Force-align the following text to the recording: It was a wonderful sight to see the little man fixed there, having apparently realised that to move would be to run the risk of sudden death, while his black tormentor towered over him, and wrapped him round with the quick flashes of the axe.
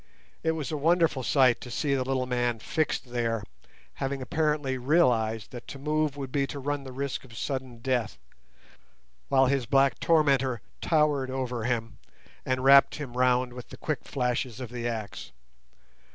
It 0.41 0.53
was 0.53 0.71
a 0.71 0.77
wonderful 0.77 1.21
sight 1.21 1.61
to 1.61 1.69
see 1.69 1.93
the 1.93 2.03
little 2.03 2.25
man 2.25 2.57
fixed 2.57 3.11
there, 3.11 3.43
having 4.01 4.19
apparently 4.19 4.75
realised 4.79 5.51
that 5.51 5.67
to 5.67 5.77
move 5.77 6.17
would 6.17 6.31
be 6.31 6.47
to 6.47 6.57
run 6.57 6.83
the 6.85 6.91
risk 6.91 7.23
of 7.23 7.37
sudden 7.37 7.77
death, 7.81 8.17
while 9.29 9.45
his 9.45 9.67
black 9.67 9.99
tormentor 9.99 10.61
towered 10.81 11.29
over 11.29 11.65
him, 11.65 11.99
and 12.47 12.63
wrapped 12.63 12.95
him 12.95 13.15
round 13.15 13.53
with 13.53 13.69
the 13.69 13.77
quick 13.77 13.99
flashes 14.05 14.59
of 14.59 14.71
the 14.71 14.87
axe. 14.87 15.31